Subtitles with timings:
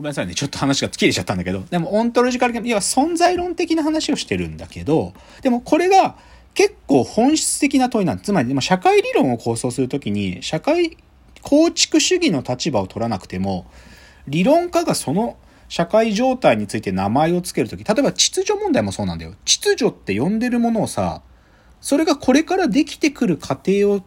[0.00, 0.34] ごめんなさいね。
[0.34, 1.60] ちょっと話が切れちゃったんだけど。
[1.68, 6.16] でも、オントロジカル、要は存在論的な話をしてるんだけど、でもこれが
[6.54, 10.96] 結構本質的な問いなんですつまり、社会理論を構想するときに、社会
[11.42, 13.66] 構築主義の立場を取らなくても、
[14.26, 15.36] 理論家がその
[15.68, 19.34] 社会状態について名前を付けるとき、例えば秩序問題もそうなんだよ。
[19.44, 21.20] 秩序って呼んでるものをさ、
[21.82, 24.00] それがこれからできてくる過程を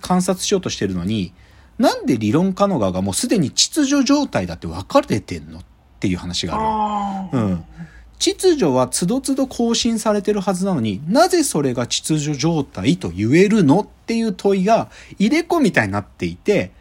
[0.00, 1.34] 観察しようとしてるのに、
[1.78, 5.62] なんで理論家の側がもうすでに秩序状態だって分かれてんのっ
[6.00, 7.38] ていう話がある。
[7.38, 7.64] うん。
[8.18, 16.72] 秩序はつどつど更新されてるはずなのになぜそれが秩序状態と言えるのっていう問いが入れ子みたいになっていて、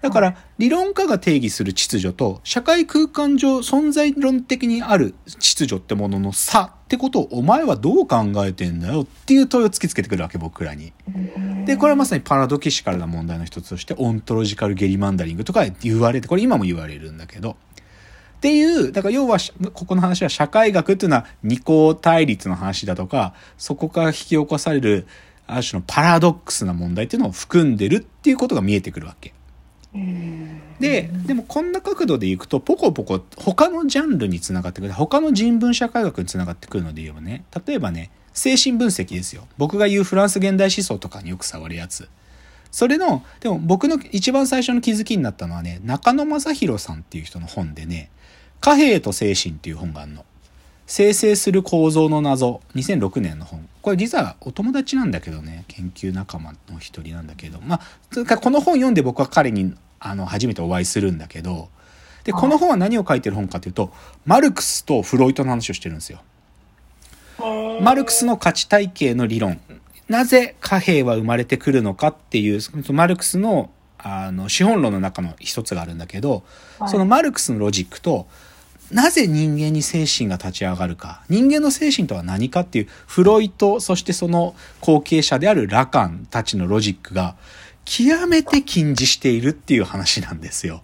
[0.00, 9.02] だから理論家が定義する秩序と社会空間上存在論的にある秩序ってものの差ってことをお前はどう考えてんだよ？
[9.02, 10.92] っていう問いを突きつけてくるわけ僕らに。
[11.66, 17.56] でこれはまさにパラドキシカルな問題の一つとしてオントロジカルゲリマンダリングとか言われてこれ今も言われるんだけど。
[18.38, 19.36] っていう、だから要は、
[19.74, 25.06] ここの話は社会学っていうのは二項対立の話だとか、そこから引き起こされる、
[25.46, 29.34] ある種のパラドックスな問題っていうのを含んでるっていうことが見えてくるわけ。
[29.92, 34.92] で、でもこんな角度でいくと、ポコポコ他のジャンルにつながってくる。
[34.92, 39.46] 他の人文社会学につながってくるので言えばね、例えばね、精神分析ですよ。
[39.58, 42.08] 僕が言うフランス現代思想とかによく触るやつ。
[42.70, 48.10] それの、でも僕の一番最初の気づきになったのはね、中野正宏さんっていう人の本でね、
[48.60, 50.24] 貨幣と精神っていう本があるの。
[50.90, 52.62] 生成する構造の謎。
[52.74, 53.68] 2006年の本。
[53.80, 61.68] これ実はお友達なんだけどね、研究仲間の一人なんだけど、まあ、この本読んで僕は彼にあの初めてお会いするんだけど、
[62.24, 63.92] で、この本は何を書いてる本かというと、
[64.26, 66.22] マルクスとフロイトの話をしてるんですよ。
[67.80, 69.60] マルクスの価値体系の理論。
[70.08, 72.60] なぜ貨幣は生まれてくるのかっていう、
[72.92, 76.42] マルクスのあの資本論の中の一つがあるんだけど、
[76.88, 78.26] そのマルクスのロジックと、
[78.90, 81.22] なぜ人間に精神が立ち上がるか。
[81.28, 87.36] 人間の精神とは何かっていう、フロイト、そしてその後継者であるラカンたちのロジックが、
[87.84, 90.82] 極めて近似しているっていう話なんですよ。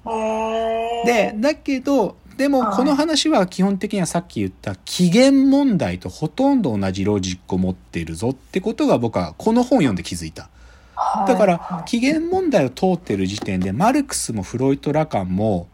[1.05, 10.51] で、だけど、でもこの話は基本的にはさっき言った起源問題とほとんど同じロジックを持っているぞってことが僕はこの本を読んで気づいた。
[11.27, 15.69] だから起源問題を通ってる時点でマルクスもフロイト・ラカンも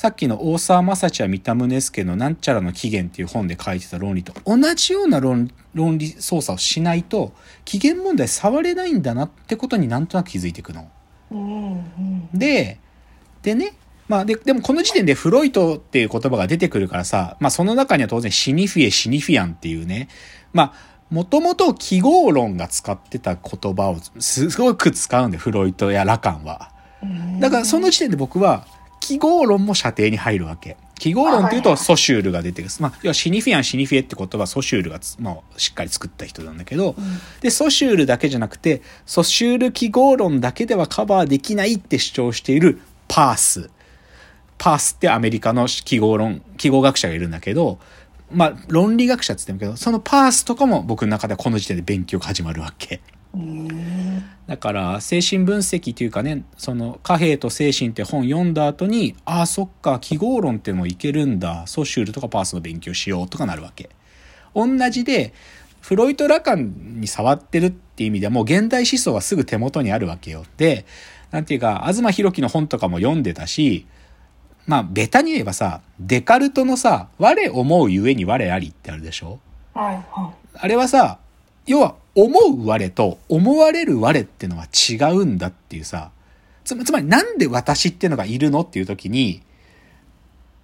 [0.00, 7.34] さっきの大沢正知は三田宗介のなんちゃらの起源っていう本で書いてた論理と同じような論論理操作をしないと
[7.66, 10.90] 起源問題触れないんだなってことになんとなく気づいていくの。
[12.32, 12.80] で、
[13.42, 13.74] でね、
[14.08, 20.08] まあで、でもこの時点でフロイトっていう言葉が出てくるからさ、まあその中には当然シニフィエ、シニフィアンっていうね、
[20.54, 20.72] まあ、
[21.10, 26.72] もともと記号論が使ってた言葉をすごく使うんで、フロイトやラカンは。
[27.38, 28.66] だからその時点で僕は、
[29.00, 30.76] 記号論も射程に入るわけ。
[31.00, 32.74] 記号論っていうとソシュールが出てくる。
[32.78, 37.04] まあ、要はシニフィアン、シニフィエって言葉はソシュールがまあ、しっかり作った人なんだけど、うん、
[37.40, 43.70] で、ソシュールだけじゃなくて、ソシュール記号論だけではカバーできないって主張しているパース。
[44.58, 47.78] パースってアメリカの記号論、記号学者がいるんだけど、
[48.30, 53.00] まあ、論理学者って言ってるけど、そのパースとかも僕の中ではこの時点で勉強が始まるわけ。
[54.46, 61.66] だから精神分析というかねその貨幣と精神って本読んだ後にああそっか記号論ってのもいけるんだ。
[61.66, 63.90] ソシュールとかパースの勉強しようとかなるわけ。
[64.54, 65.32] 同じで
[65.80, 70.44] フロイト・ラカンに触ってるっていう意味ではもう現代思想はすぐ手元にあるわけよ。
[70.56, 70.84] で
[71.30, 73.86] なんていうか東博樹の本とかも読んでたし
[74.66, 79.38] まあベタに言えばさデカルトのさ「我思うゆえに我あり」ってあるでしょ、
[79.74, 81.18] はいはい、あれはさ
[81.66, 86.10] 要は思う我と思われる我ってのは違うんだっていうさ、
[86.64, 89.42] つつまりなんで私っていうのがいるのっていう時に、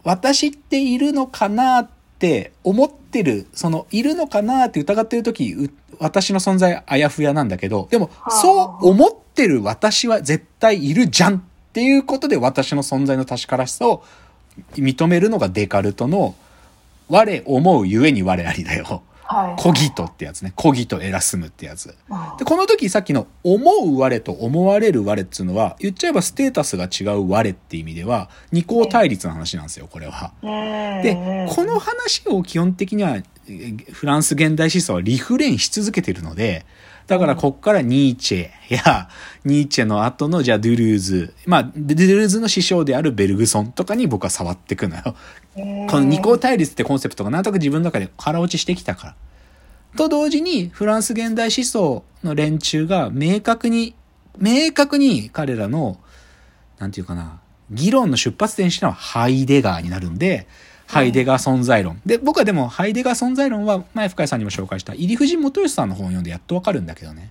[0.02, 11.42] 私っているのかなって思ってる、そのいるのかなって疑ってる時、私の存在あやふやなんだけど、でもそう思ってる私は絶対いるじゃんっ
[11.72, 14.04] ていうことで私の存在の確からしさを
[14.74, 16.34] 認めるのがデカルトの
[17.08, 19.02] 我思うゆえに我ありだよ。
[19.56, 20.52] コギトってやつね。
[20.54, 21.94] コギトエラスムってやつ。
[22.38, 30.32] で、この時さっきの思う我と思われる我っていうのは、言っちゃえばステータスが違う我って意味では、二項対立の話なんですよ、これは。
[30.42, 33.18] で、この話を基本的には、
[33.92, 36.64] フランス現代思想はリフレインし続けてるので、
[37.06, 39.08] だからこっからニーチェや、
[39.44, 45.14] ニーチェの後のじゃあドゥルーズ、まあ、ドゥルーズの師匠であるベルグソンとかに僕は触ってくのよ。
[45.54, 49.16] この二項対立ってコンセプトがなんとなく自分の中で腹落ちしてきたから。
[49.96, 53.94] と同時にフランス現代思想の連中が明確に、
[54.38, 55.98] 明確に彼らの、
[56.78, 60.48] なんていうかな、議論の出発点にしたのはハイデガーになるんで、
[60.86, 62.00] ハイデガー存在論。
[62.06, 67.30] で、僕はでも、ハイデガー存在論は、前深井さんにも紹介した、入藤元義さんの本を読んでやっとわかるんだけどね。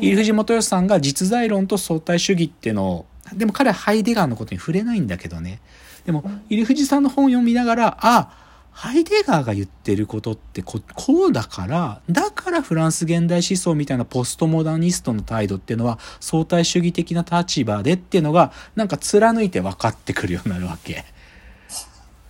[0.00, 5.60] 入藤元義さんが実在論と相対主義っていうのを、でも彼はハイデガーのことに触れないんだけどね。
[6.06, 8.42] でも、入藤さんの本を読みながら、あ、
[8.72, 21.04] ハイデガーが言ってることってここうだから、だからフランス現代思想みたいなポストモダニストの態度っていうのは相対主義的な立場でっていうのがなんか貫いて分かってくるようになるわけ。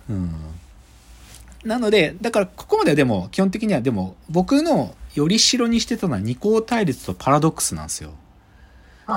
[0.09, 0.31] うん。
[1.65, 8.11] なので、だからここまではでも基本的にはでも僕のより代にしてたのは二項対立とパラドックスなんですよ。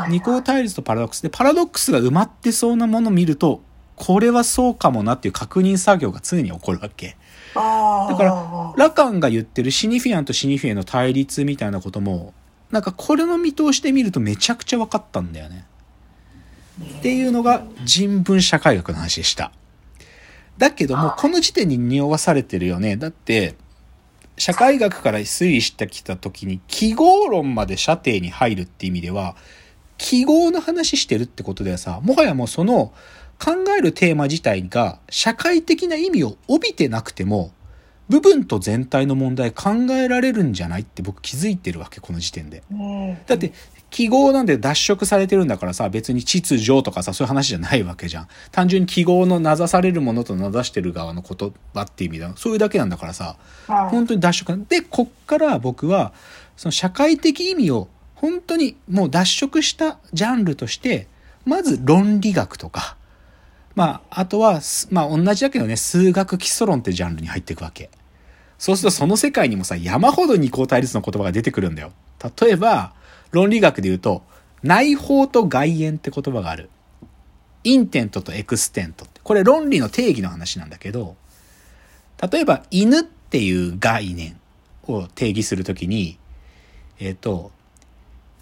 [0.08, 3.62] 二項対立とパラドックスでパラドックスが埋まってそうなものを見ると
[3.96, 7.16] これはそうかもなっていう確認作業が常に起こるわけ。
[7.54, 7.62] だ
[8.14, 12.34] から、ラカンが言ってるシニフィアンとシニフィエの対立みたいなことも、
[12.70, 15.64] なんかこれの見通しで見るとめちゃくちゃ分かったんだよね。
[16.98, 19.50] っていうのが人文社会学の話でした。
[20.58, 22.96] だけども、この時点に匂わされてるよね。
[22.96, 23.54] だって、
[24.38, 29.36] 社会学から推理してきた時に、記号論まで射程に入るって意味では、
[29.98, 32.92] 記号の話してるってことではさ、もはやもうその、
[33.38, 37.52] 考えるテーマ自体が社会的な意味を帯びてなくても、
[38.08, 42.62] 部分と全体の問題考えられるんじゃないって僕気づいてるわけ、この時点で。
[43.26, 43.52] だって、
[43.90, 48.28] 記号なんで脱色されてるんだからさ、別に秩序とかさ、そういう話じゃないわけじゃん。
[48.52, 52.32] 単純に記号の名指されるものと名指してる側の言葉っていう意味だ。
[52.36, 53.36] そういうだけなんだからさ、
[53.66, 54.66] 本当に脱色。
[54.68, 56.12] で、こっから僕は、
[56.56, 61.06] その社会的意味を本当にもう脱色したジャンルとして、
[61.44, 62.95] まず論理学とか、
[63.76, 67.90] まあ、あとは、まあ、同じだけどね、数学基礎論ってジャンルに入っていくわけ。
[68.58, 71.92] そうするとその世界にもさ、山ほど二項対立の言葉が出てくるんだよ。
[72.40, 72.94] 例えば、
[73.30, 74.22] 論理学で言うと、
[74.62, 76.70] 内包と外延って言葉がある。
[77.64, 79.06] intent と extent。
[79.22, 81.14] これ論理の定義の話なんだけど、
[82.32, 84.40] 例えば、犬っていう概念
[84.84, 86.18] を定義するときに、
[86.98, 87.50] えっ、ー、と、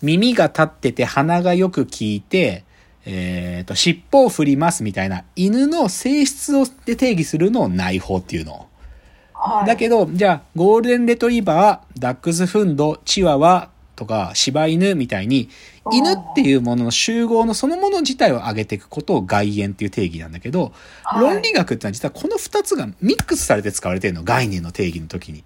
[0.01, 2.65] 耳が立ってて鼻がよく効いて、
[3.07, 8.67] えっ、ー、と、尻尾を振りますみたいな犬の性質をで定義するのを内包っていうの。
[9.35, 15.51] はい、だけど、じゃあ、ゴールデンレトリバー、ダックスフンド、チワワとか柴犬みたいに、
[15.93, 20.73] 犬っていうものの集合のそのもの自体を上げていくことを外縁っていう定義なんだけど、
[21.03, 25.45] はい、論理学ってのは実はこの二つがミックスされて使われてるの、概念の定義の時に。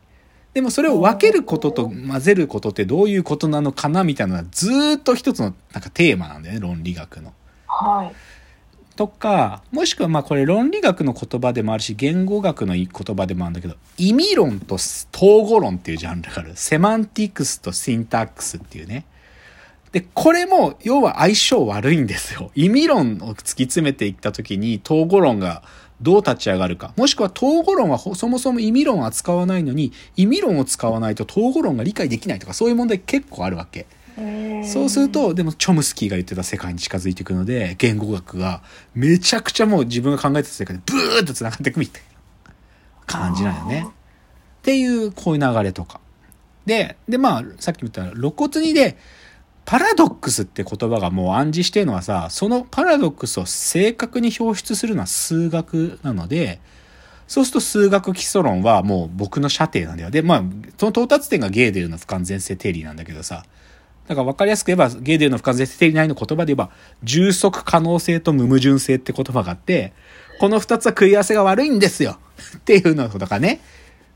[0.55, 7.33] でもそれを分けることと混ぜることってどういうことなのかなみたいなのはずっと一つのなんかテーマなんだよね、論理学の。
[7.79, 8.15] はい。
[8.97, 16.53] とか、もしくはまあこれ論理学の言葉でもあるし、言語学の言葉でもあるんだけど、意味論と統合論っていうジャンルがある。
[16.57, 19.05] セマンティクスとシンタックスっていうね。
[19.93, 22.51] で、これも、要は相性悪いんですよ。
[22.57, 25.63] 意味論を突き詰めていった時に、統合論が
[26.01, 26.93] どう立ち上がるか。
[26.97, 33.87] もしくは統合論はそもそも意味論を扱わないのに、意味論を使わないと統合論が理解できないとか、そういう問題結構あるわけ。
[34.65, 38.63] そうすると、でもチョムスキーが言ってた世界に近づいていくので、言語学が
[38.95, 42.03] めちゃくちゃもう自分が考えてた世界でブーッと繋がっていくみたい
[42.47, 42.53] な
[43.07, 43.87] 感じなんよね。
[43.89, 46.01] っていう、こういう流れとか。
[46.67, 48.99] で、で、まあ、さっき言った露骨にで、
[49.65, 56.61] パラドックスって言葉がもう暗示してるのはさ、そのパラドックスを正確に表出するのは数学なので、
[57.27, 60.11] そうすると数学基礎論はもう僕の射程なんだよ。
[60.11, 60.43] で、まあ、
[60.79, 63.45] その到達点がゲーデルの不完全性定理なんだけどさ、
[64.09, 66.71] だから分かりやすく言えば、ゲーデルの不完全性定理内の言葉で言えば、
[67.05, 69.93] 充足可能性と無矛盾性って言葉があって、
[70.41, 72.19] この二つは食い合わせが悪いんですよ
[72.57, 73.61] っていうのとかね。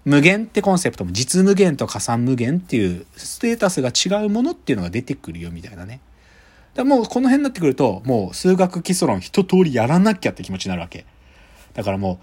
[0.05, 6.01] 無限ってコンセプトも実無限と加算無限っていうステータスが違うものっていうのが出てくるよみたいなね。
[6.75, 11.05] だもうこの辺になってくると、もう数学基礎論一通りやらなきゃって気持ちになるわけ。
[11.75, 12.19] だからも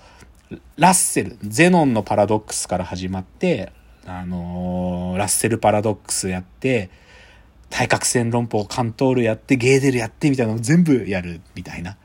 [0.52, 3.72] う、ラッセル、ゼノンのパラドックスから始まって、
[4.06, 6.90] あのー、ラッセルパラドックスやって、
[7.70, 11.98] 対角線論法、カントールやって、ゲーデルやってみたいなのを全部やるみたいな。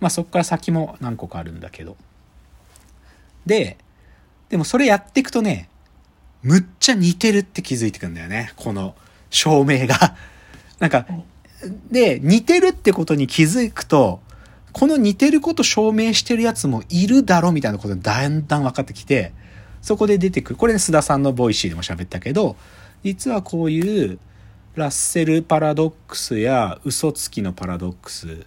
[0.00, 1.96] まあそっから先も何個かあるんだけど。
[3.46, 3.78] で、
[4.48, 5.68] でもそれやっていくとね、
[6.42, 8.52] むっちゃ似てるって気づいてくんだよね。
[8.56, 8.94] この
[9.30, 10.16] 証明が。
[10.78, 11.06] なんか、
[11.90, 14.20] で、似てるってことに気づくと、
[14.72, 19.32] この似てること証明してるやつもいるだろみたいなことがだんだん分かってきて、
[19.82, 20.56] そこで出てくる。
[20.56, 22.56] これね、須田さんの Voicy でも喋ったけど、
[23.02, 24.18] 実はこういう
[24.78, 28.46] ラッセルパラドックスや嘘つきのパラドックス、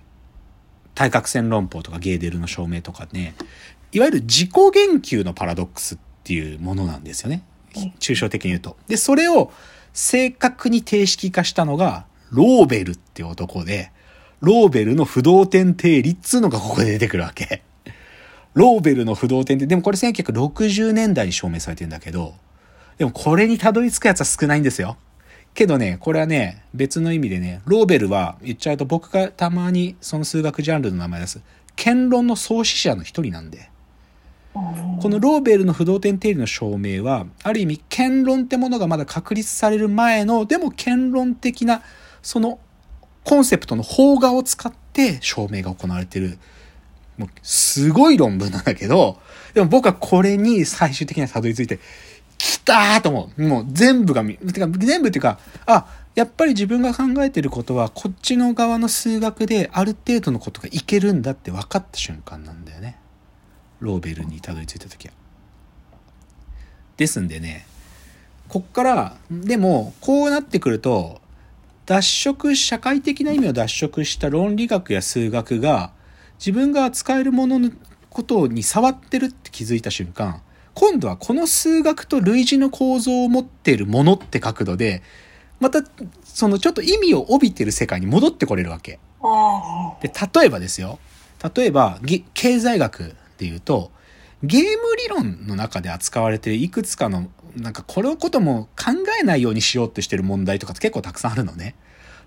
[0.96, 3.36] 対角線論法とかゲーデルの証明とかね、
[3.92, 7.44] いわゆる自己言及のパラドックスっていうものなんですよね。
[8.00, 8.78] 抽象的に言うと。
[8.88, 9.52] で、それを
[9.94, 13.92] 正確に定式化したのが、ローベルって男で、
[14.40, 17.62] ローベルの不動点定理っつうのがここで出てくるわけ。
[18.54, 22.36] ローベルの不動点って、でもこれ1960年代に証明されてるんだけど、
[22.98, 24.98] でもこれにたどり着くやつは少ないんですよ。
[25.54, 31.42] けどね、これはね、別の意味でね、ローベルは言っちゃうと僕がたまにその数学ジャンルの名前です。
[31.76, 33.70] 剣論の創始者の一人なんで。
[34.54, 41.82] このローベルの不動点定理の証明は、ある意味、剣論ってものがまだ確立される前の、でも剣論的な、
[42.22, 42.60] その
[43.24, 46.38] コンセプトの方画を使って証明が行われてる。
[47.18, 49.20] もう、すごい論文なんだけど、
[49.54, 51.82] でも僕はこれに最終的にはたどり着いて、来
[52.64, 53.48] たーと思う。
[53.48, 62.98] もう全部がてか全部っていうか、あ、やっぱり自分が考えてることは、こっちの側の数学である程度のことがいけるんだって分かった瞬間なんだよね。
[63.80, 65.14] ローベルにたどり着いた時は。
[66.98, 67.66] ですんでね、
[68.48, 71.22] こっから、でも、こうなってくると、
[71.86, 75.92] 脱色、社会的な意味を脱色した論理学や数学が、
[76.38, 77.72] 自分が扱えるものの
[78.10, 80.42] ことに触ってるって気づいた瞬間、
[80.74, 85.04] 今度はこの数学と類似の構造を持っているものって角度で、
[85.60, 85.84] また、
[86.24, 89.00] そのちょっと意味を帯びてる世界に戻ってこれるわけ。
[90.02, 90.12] で、
[90.42, 90.98] 例えばですよ。
[91.56, 92.00] 例えば、
[92.34, 93.92] 経済学っていうと、
[94.44, 101.76] ゲーム理論の中で扱われているいくつかの、なんかこれのことも考えないようにしようとしてる問題とかって結構たくさんあるのね。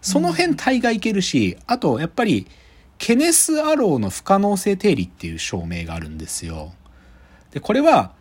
[0.01, 2.47] その辺大概いけるし、あとやっぱり、
[2.99, 6.73] ケネス・アローの不可能性定理っていう証明があるんですよ。
[7.51, 8.13] で、これは、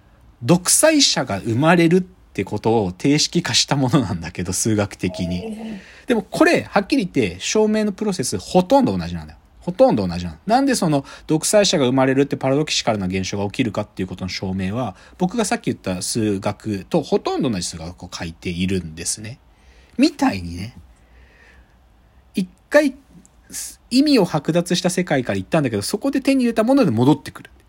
[0.43, 5.79] 独裁者が生まれるってことを定式化したものなんだけど、数学的に。
[6.05, 9.39] でもこれ、はっきり言って、証明のプロセスほとんど同じなんだよ。
[9.61, 10.37] ほとんど同じなの。
[10.45, 19.39] なんでその独裁者が生まれるってパラドキシカルな現象が起きるかっていうことの証明は、僕がさっき言った数学とほとんど同じ数学を書いているんですね。
[19.97, 20.75] みたいにね、
[22.35, 22.95] 一回
[23.89, 27.62] 意味を剥奪した世界から行ったんだけど、そこで手に入れたもので戻ってくるん